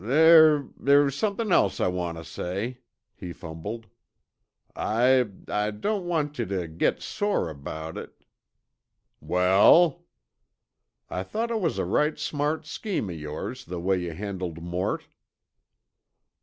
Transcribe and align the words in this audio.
"There 0.03 0.67
there's 0.79 1.15
somethin' 1.15 1.51
I 1.51 1.87
wanted 1.87 2.21
tuh 2.21 2.23
say," 2.23 2.79
he 3.15 3.31
fumbled. 3.31 3.85
"I 4.75 5.29
I 5.47 5.69
don't 5.69 6.07
want 6.07 6.39
yuh 6.39 6.45
tuh 6.47 6.65
git 6.67 7.03
sore 7.03 7.51
about 7.51 7.99
it...." 7.99 8.23
"Wal?" 9.19 10.03
"I 11.07 11.21
thought 11.21 11.51
it 11.51 11.61
was 11.61 11.77
a 11.77 11.85
right 11.85 12.17
smart 12.17 12.65
scheme 12.65 13.11
of 13.11 13.15
yores, 13.15 13.63
the 13.63 13.79
way 13.79 13.97
yuh 13.99 14.13
handled 14.15 14.59
Mort." 14.63 15.03